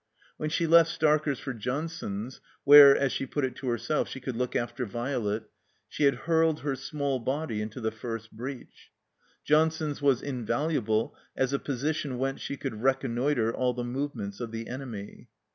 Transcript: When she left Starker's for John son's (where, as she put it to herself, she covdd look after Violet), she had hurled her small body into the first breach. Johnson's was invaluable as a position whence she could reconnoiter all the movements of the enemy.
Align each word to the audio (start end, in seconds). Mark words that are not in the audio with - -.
When 0.37 0.49
she 0.49 0.65
left 0.65 0.89
Starker's 0.89 1.37
for 1.37 1.53
John 1.53 1.87
son's 1.87 2.41
(where, 2.63 2.97
as 2.97 3.11
she 3.13 3.27
put 3.27 3.45
it 3.45 3.55
to 3.57 3.67
herself, 3.67 4.09
she 4.09 4.19
covdd 4.19 4.35
look 4.35 4.55
after 4.55 4.83
Violet), 4.83 5.43
she 5.87 6.05
had 6.05 6.15
hurled 6.25 6.61
her 6.61 6.75
small 6.75 7.19
body 7.19 7.61
into 7.61 7.79
the 7.79 7.91
first 7.91 8.31
breach. 8.35 8.89
Johnson's 9.45 10.01
was 10.01 10.23
invaluable 10.23 11.15
as 11.37 11.53
a 11.53 11.59
position 11.59 12.17
whence 12.17 12.41
she 12.41 12.57
could 12.57 12.81
reconnoiter 12.81 13.53
all 13.53 13.75
the 13.75 13.83
movements 13.83 14.39
of 14.39 14.51
the 14.51 14.67
enemy. 14.69 15.29